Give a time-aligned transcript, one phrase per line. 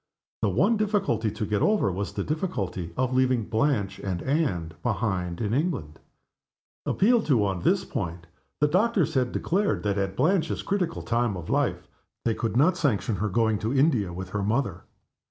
[0.41, 5.39] The one difficulty to get over was the difficulty of leaving Blanche and Anne behind
[5.39, 5.99] in England.
[6.87, 8.25] Appealed to on this point,
[8.61, 11.87] the doctors had declared that at Blanche's critical time of life
[12.25, 14.85] they could not sanction her going to India with her mother.